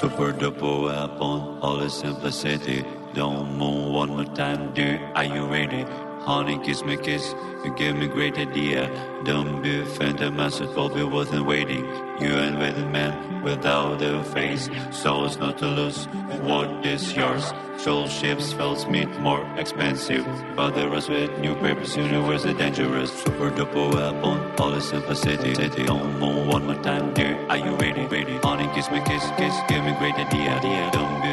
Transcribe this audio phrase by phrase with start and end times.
[0.00, 2.84] Super double upon all the simplicity.
[3.14, 4.98] Don't move one more time, dear.
[5.14, 5.84] Are you ready?
[6.24, 7.34] Honey, kiss me, kiss.
[7.64, 8.88] You give me great idea.
[9.24, 11.84] Don't be I said, will be worth waiting.
[12.20, 14.70] You ain't with a man without a face.
[14.92, 16.06] So not to lose.
[16.42, 17.52] What is yours?
[17.76, 20.24] Soul ships, fells meet more expensive.
[20.54, 23.10] But the rest with new papers, universe is dangerous.
[23.24, 25.56] Super double weapon, all the simplicity.
[25.56, 27.36] City, don't move one more time, dear.
[27.48, 28.06] Are you ready?
[28.06, 28.36] Ready?
[28.38, 29.56] Honey, kiss me, kiss, kiss.
[29.68, 30.58] Give me great idea.
[30.58, 30.90] idea.
[30.92, 31.32] Don't be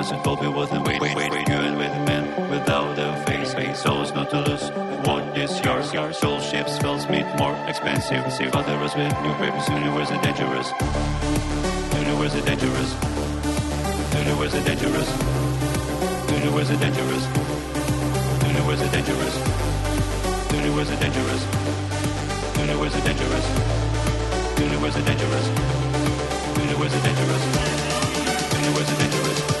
[0.00, 1.00] I said, will be worth waiting.
[1.00, 1.48] Wait, wait, wait.
[1.48, 1.54] You
[3.70, 3.82] a face.
[3.82, 3.82] face.
[3.82, 4.70] So it's not to lose.
[5.06, 5.92] What is yours?
[5.92, 8.24] Your soul ships, fells meet more expensive.
[8.38, 10.72] The rest with new papers, universe is dangerous.
[11.94, 12.94] Universe is dangerous.
[14.14, 15.10] Universe is dangerous.
[16.30, 17.26] Universe is dangerous.
[18.46, 19.36] Universe is dangerous.
[20.52, 21.46] Universe is dangerous.
[22.58, 23.46] Universe is dangerous.
[24.58, 25.46] Universe is dangerous.
[26.58, 27.44] Universe is dangerous.
[28.52, 29.59] Universe is dangerous.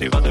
[0.00, 0.29] se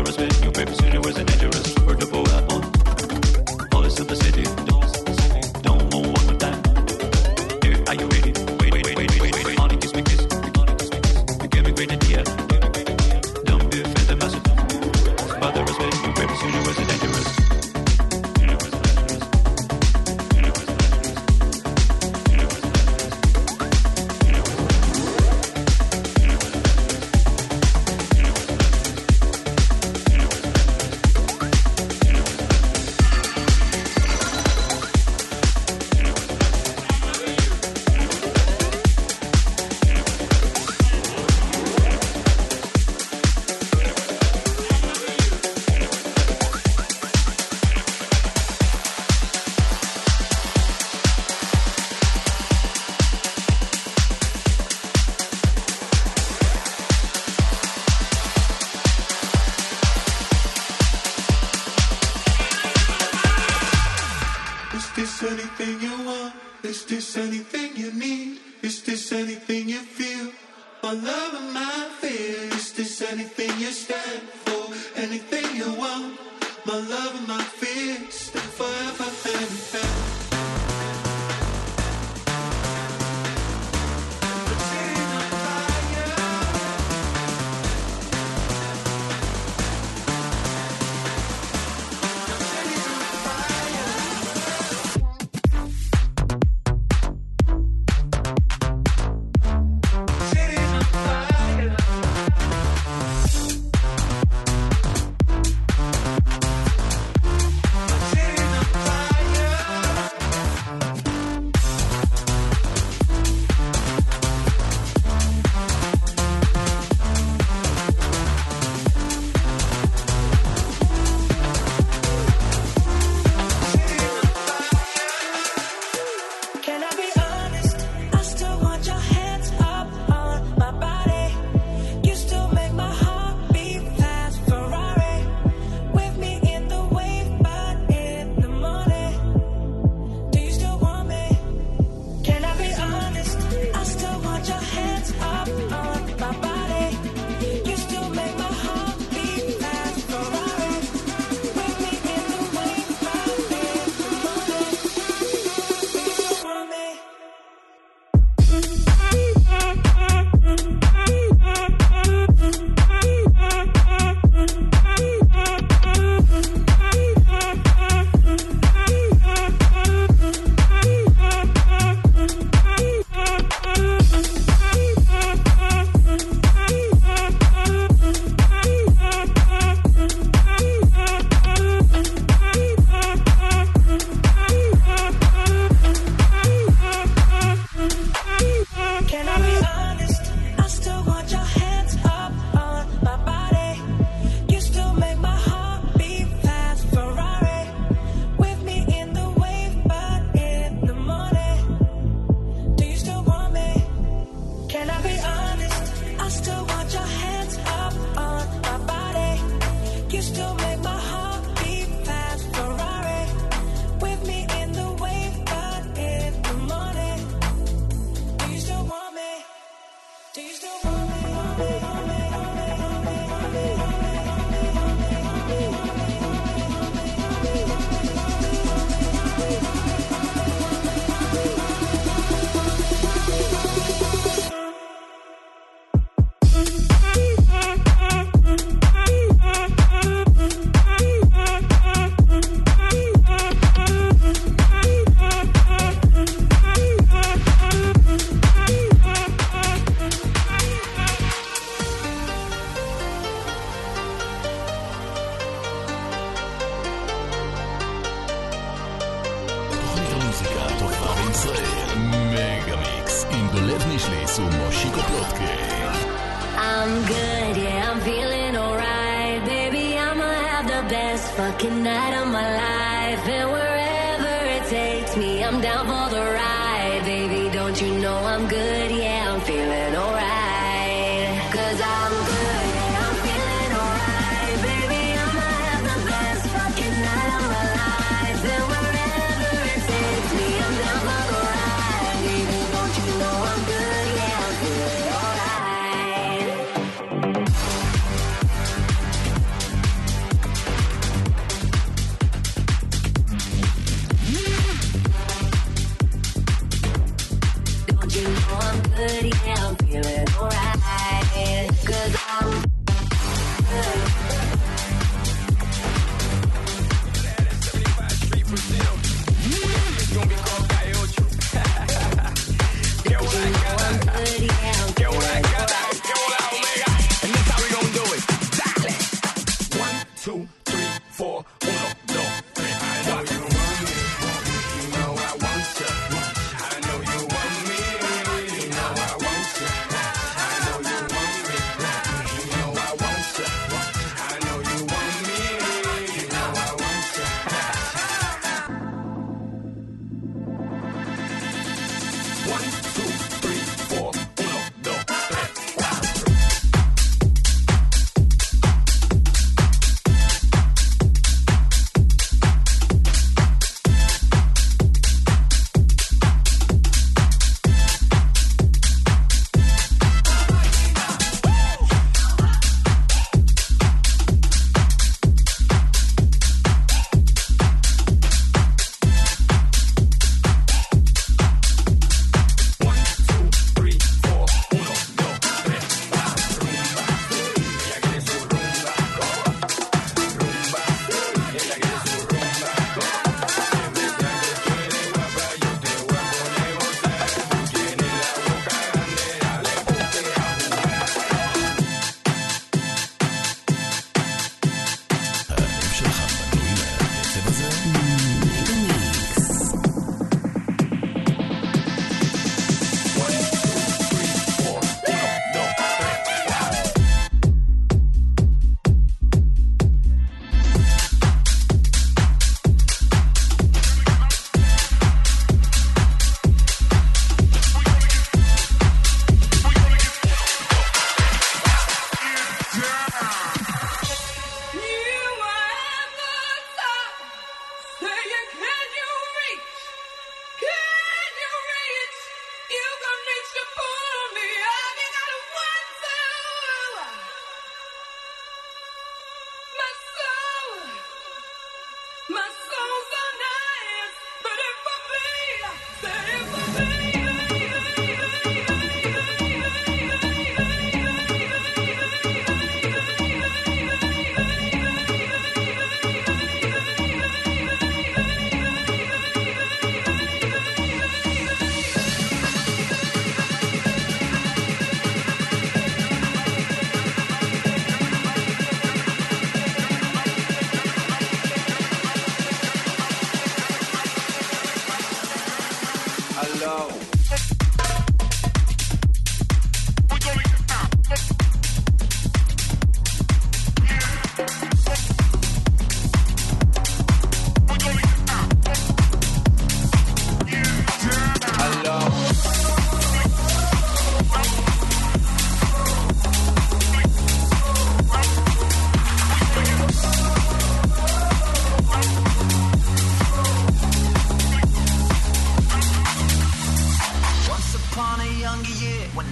[308.96, 310.29] But yeah, I'm feeling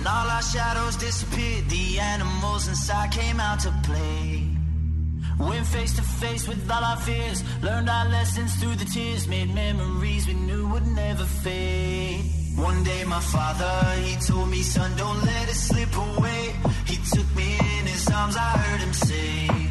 [0.10, 4.48] All our shadows disappeared, the animals inside came out to play.
[5.38, 9.54] Went face to face with all our fears, learned our lessons through the tears, made
[9.54, 12.24] memories we knew would never fade.
[12.56, 16.56] One day my father, he told me, son, don't let it slip away.
[16.86, 19.67] He took me in his arms, I heard him say.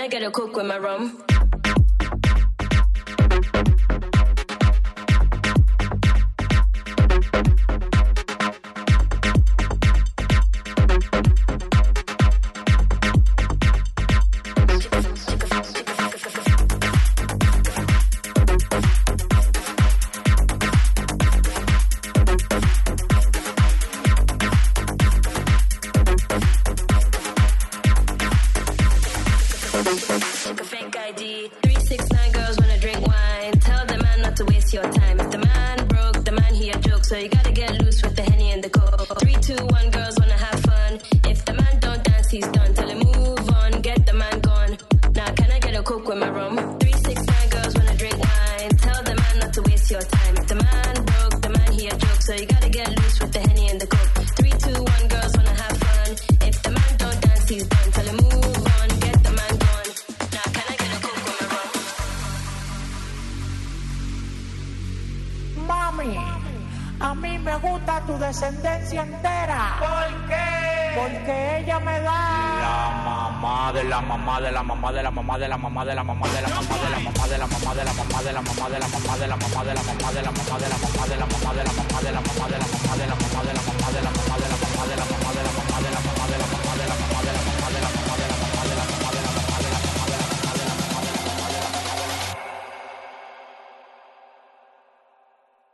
[0.00, 1.39] I gotta cook with my rum.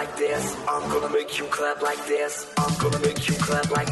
[0.00, 0.56] like this.
[0.66, 2.50] I'm gonna make you clap like this.
[2.56, 3.90] I'm gonna make you clap like.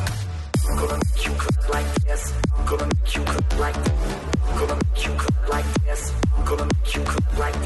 [0.66, 2.32] I'm gonna make you clap like this.
[2.56, 3.76] I'm gonna make you clap like.
[3.76, 6.14] I'm gonna make you clap like this.
[6.34, 7.56] I'm gonna make you clap like.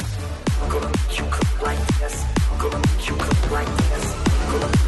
[0.60, 2.14] I'm gonna make you clap like this.
[2.50, 4.04] I'm gonna make you clap like this.
[4.26, 4.66] I'm gonna.
[4.66, 4.81] make you clap.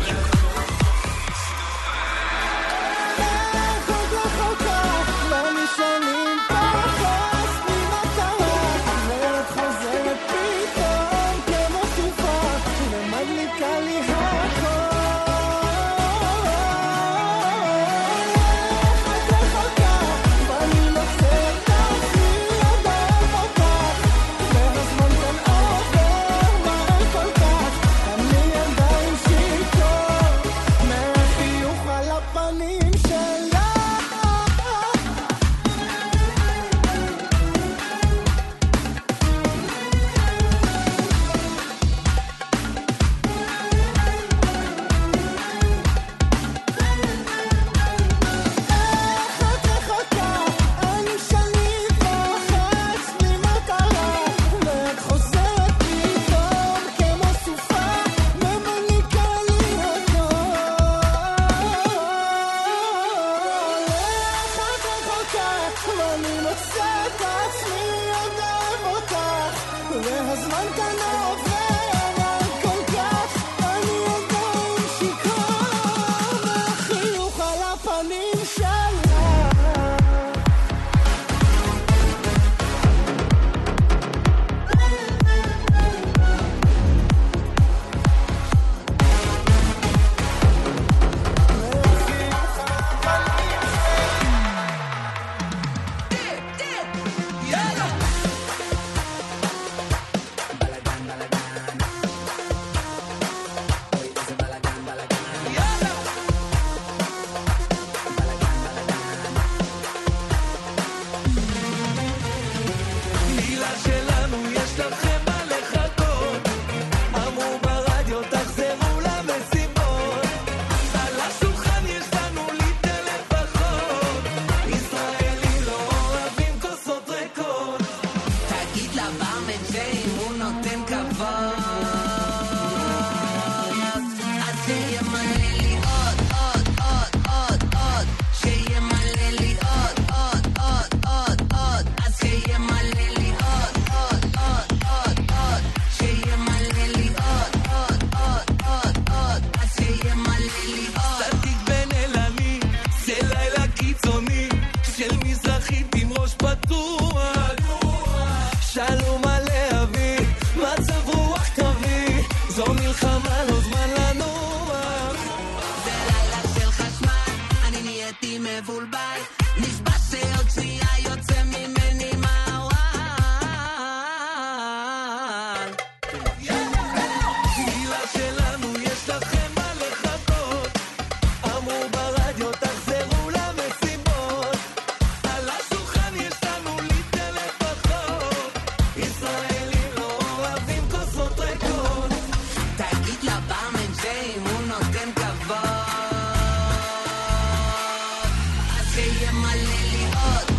[198.94, 200.53] Say you're my lily, oh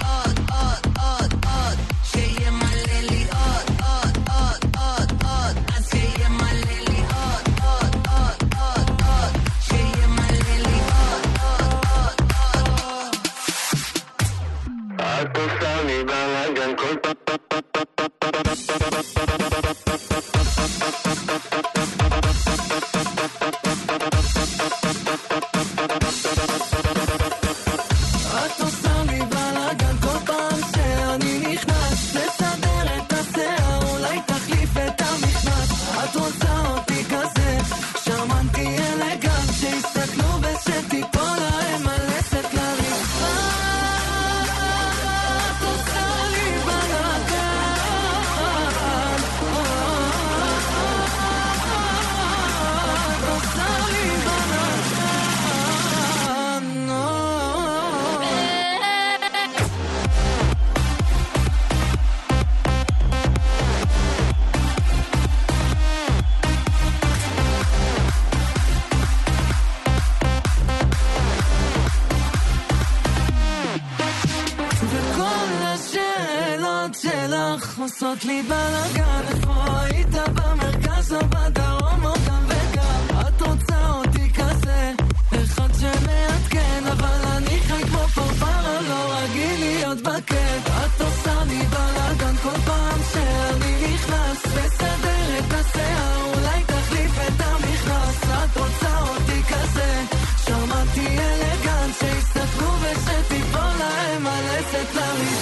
[104.86, 105.35] cloud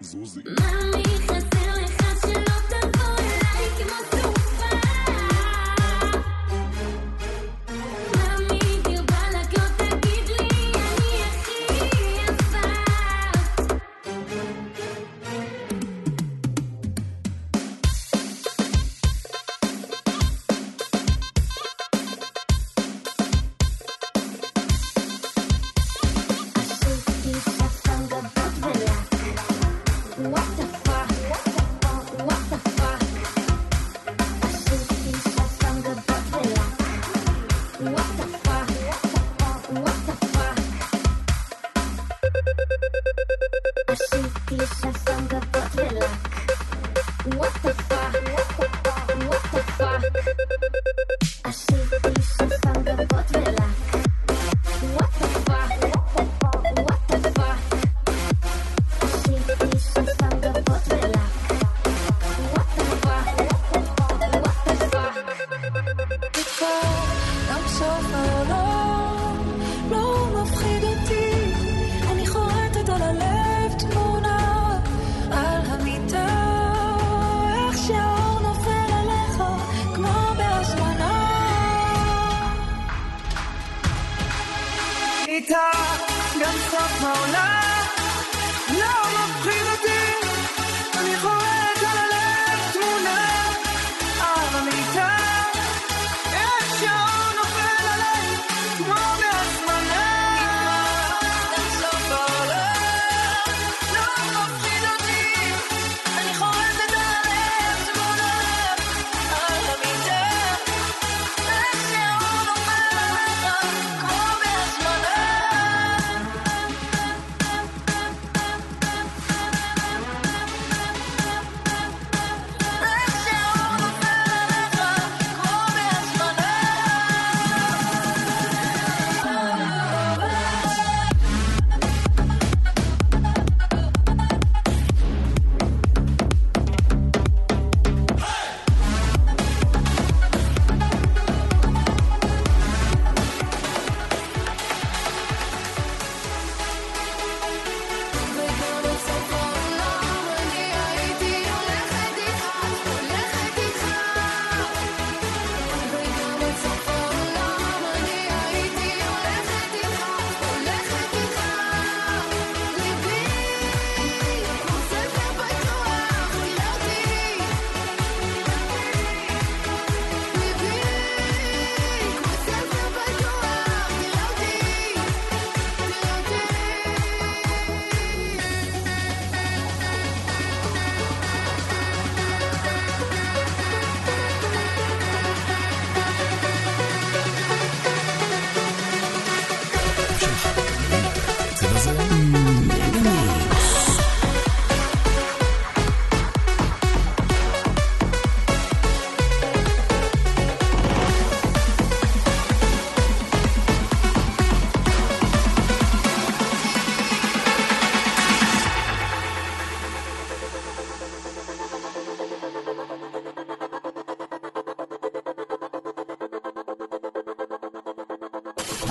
[0.00, 0.42] Zuzi.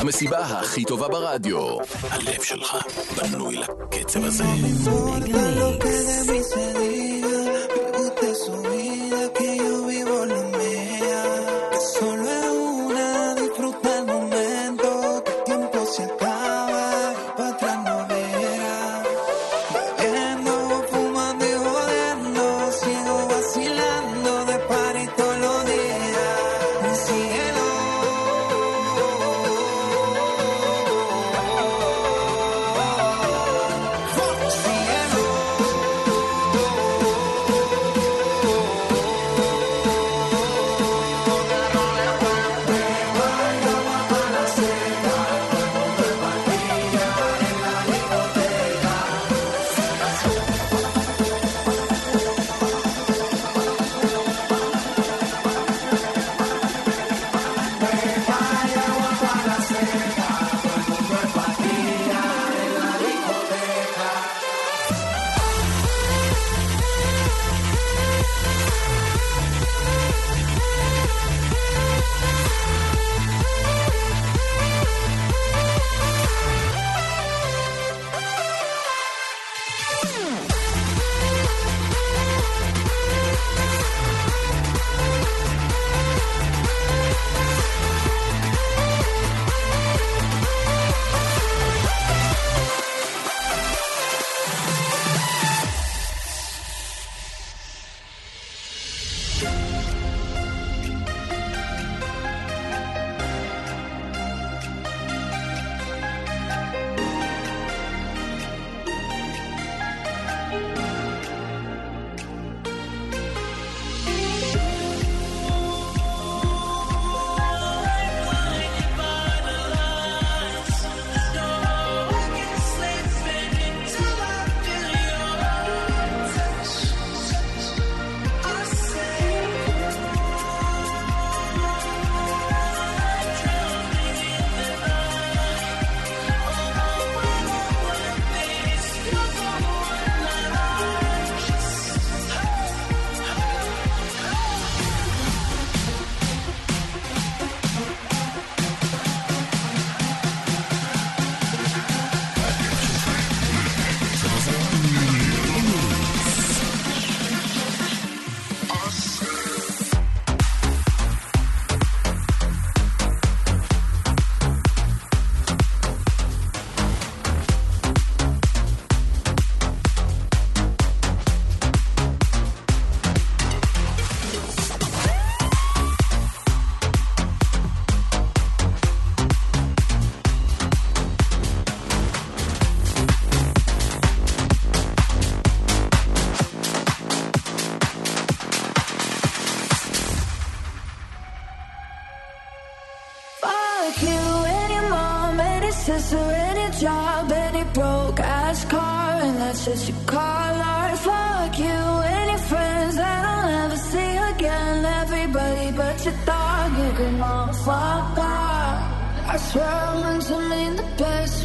[0.04, 1.78] המסיבה הכי טובה ברדיו.
[2.10, 2.78] הלב שלך
[3.18, 4.44] בנוי לקצב הזה.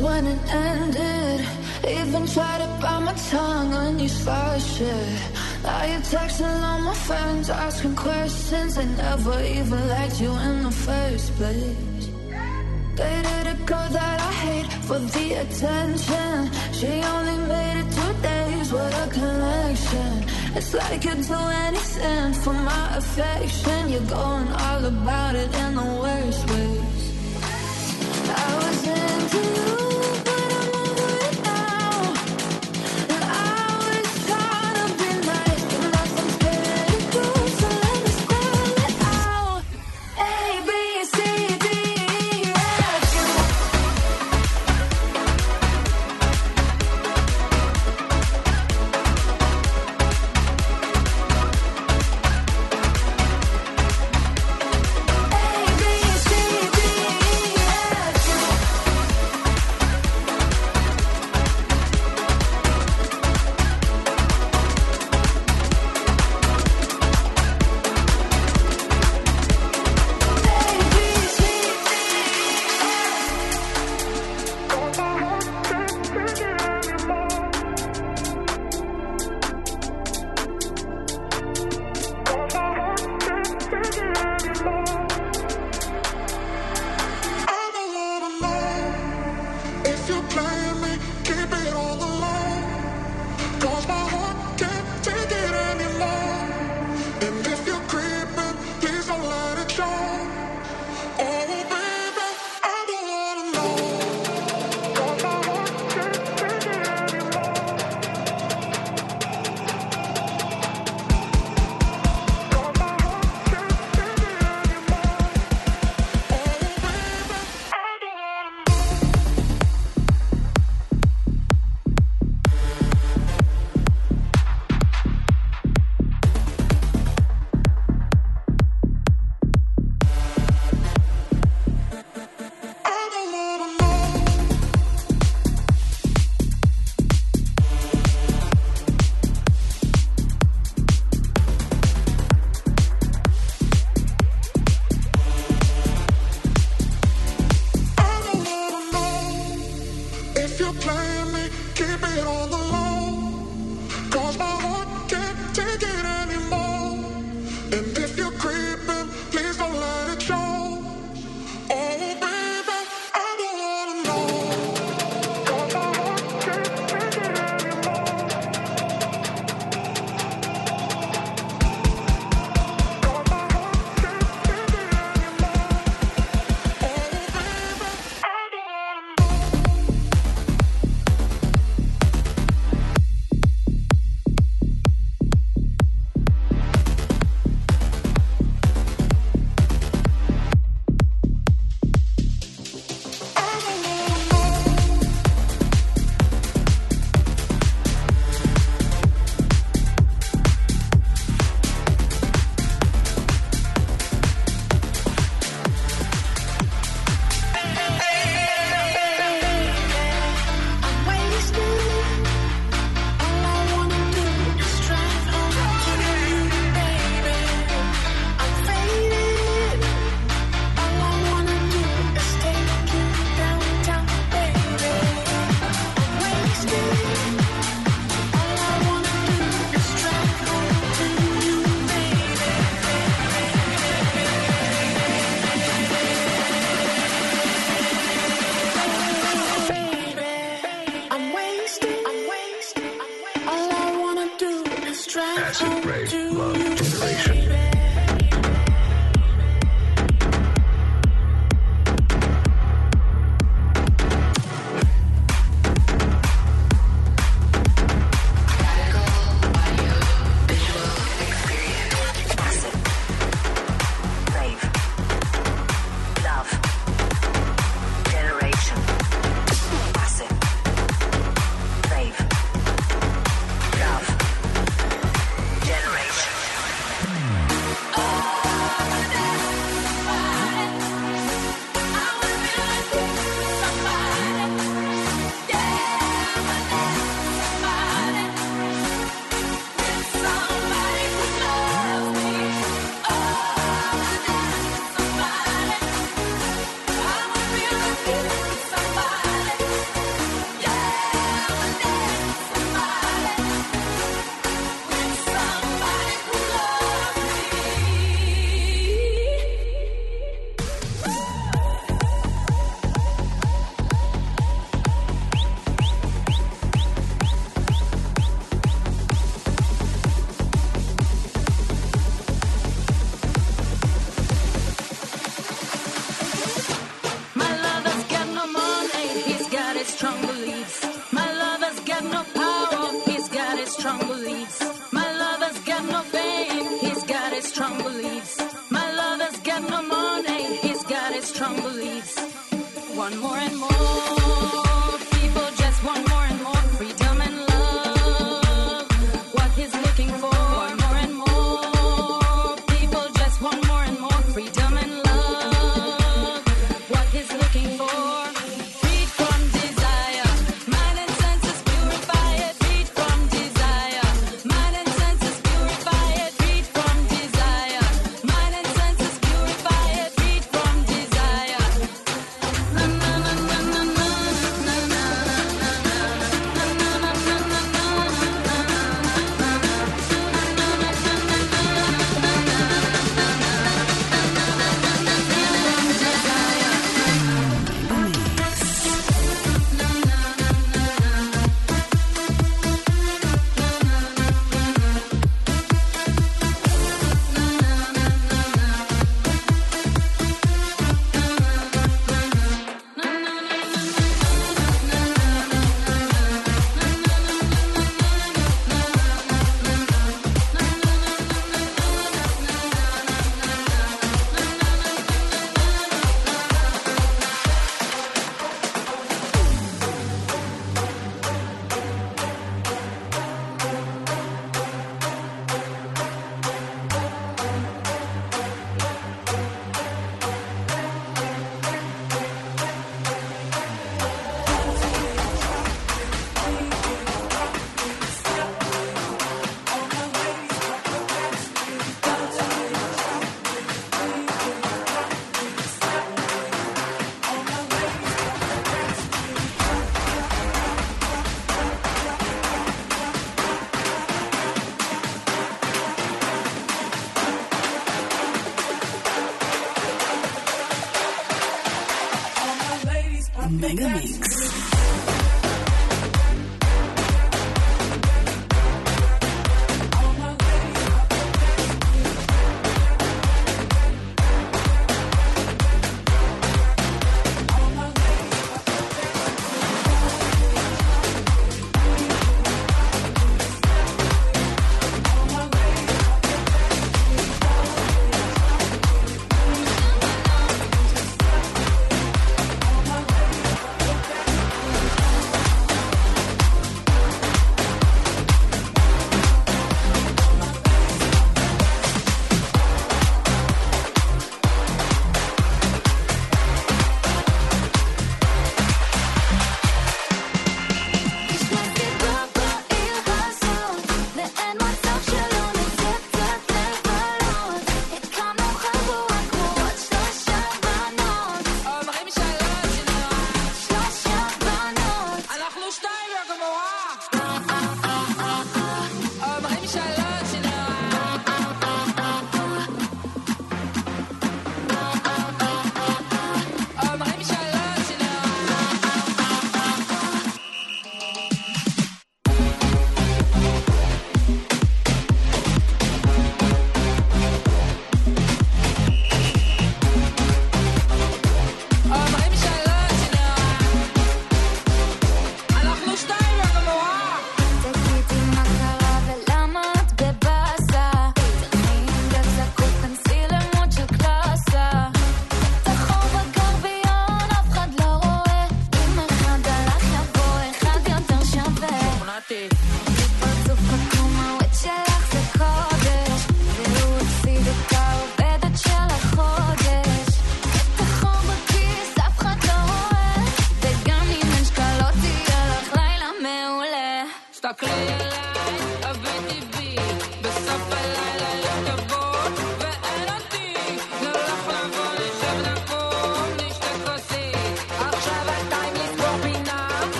[0.00, 1.40] When it ended.
[1.86, 5.20] Even tried to bite my tongue when you started shit.
[5.62, 8.74] Now you're texting all my friends, asking questions.
[8.76, 12.04] They never even liked you in the first place.
[12.96, 16.50] Dated a girl that I hate for the attention.
[16.72, 20.24] She only made it two days with a connection.
[20.56, 23.88] It's like you'd do anything for my affection.
[23.92, 26.98] You're going all about it in the worst ways.
[28.30, 29.87] I was into you,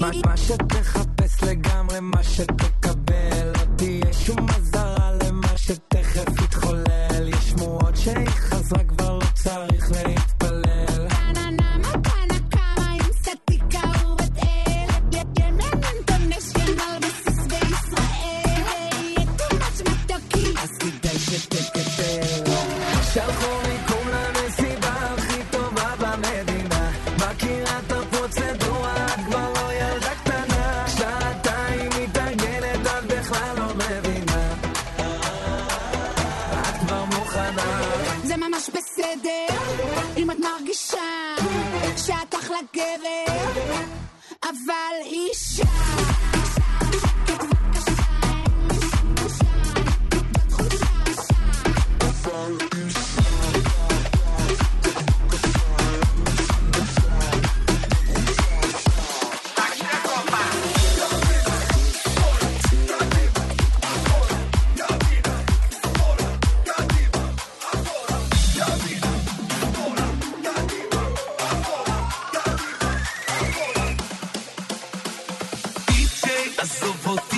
[0.00, 2.73] מה שתחפש לגמרי, מה שתחפש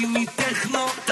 [0.06, 1.05] מטכנו.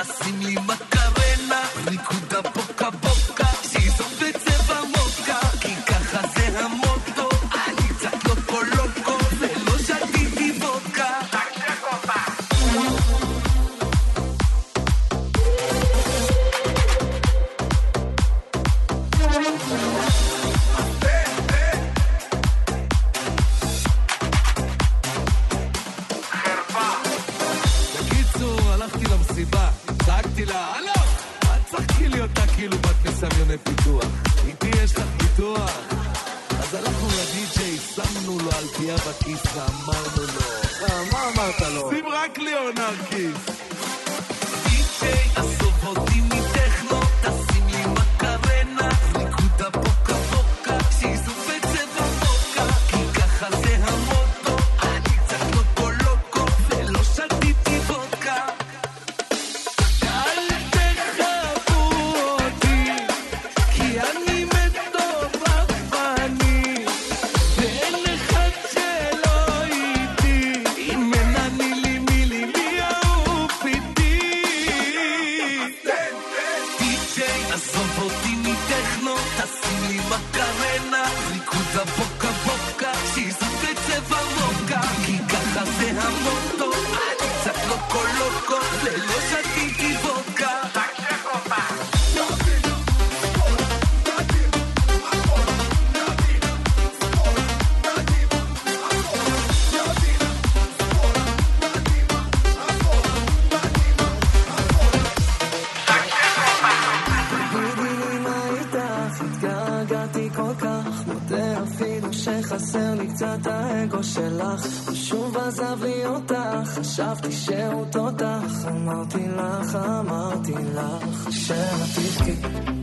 [112.74, 119.78] חסר לי קצת האגו שלך, הוא שוב עזב לי אותך, חשבתי שהוא תותח, אמרתי לך,
[120.00, 122.34] אמרתי לך, שתבכי,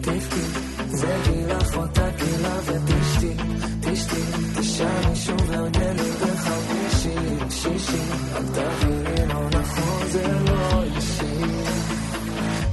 [0.01, 0.41] תבכי,
[0.87, 3.33] זה גילך אותה גילה ותשתי,
[3.81, 4.21] תשתי,
[4.59, 7.15] תשני שוב הרגלי וחמישי,
[7.49, 8.01] שישי,
[8.35, 11.45] אל תביני לא נכון, זה לא אישי,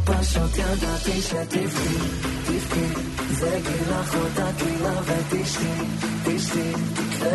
[0.04, 1.98] פשוט ידעתי שתבכי,
[2.44, 2.86] תבכי,
[3.30, 5.68] זה גילך אותה גילה ותשתי,
[6.24, 7.07] תשתי.
[7.20, 7.30] da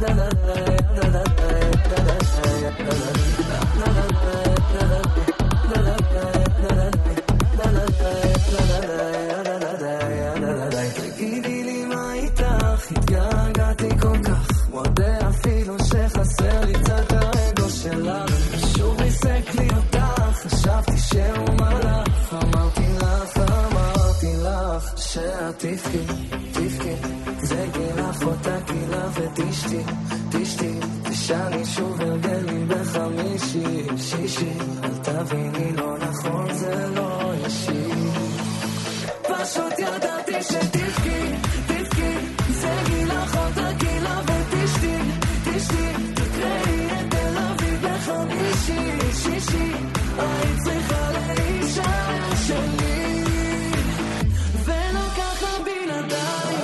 [0.00, 0.37] da da
[48.68, 49.72] שישי, שישי,
[50.18, 51.82] היית צריכה לאישה
[52.46, 53.24] שלי,
[54.64, 56.58] ולא ככה בלעדיי.